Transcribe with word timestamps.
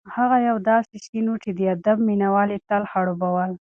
هغه 0.15 0.37
یو 0.49 0.57
داسې 0.69 0.95
سیند 1.05 1.27
و 1.31 1.35
چې 1.43 1.49
د 1.57 1.59
ادب 1.75 1.97
مینه 2.07 2.27
وال 2.33 2.49
یې 2.55 2.59
تل 2.69 2.83
خړوبول. 2.91 3.51